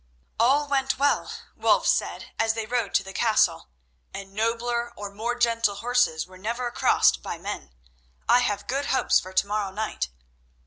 [0.39, 3.69] "All went well," Wulf said as they rode to the castle,
[4.15, 7.71] "and nobler or more gentle horses were never crossed by men.
[8.27, 10.09] I have good hopes for to morrow night."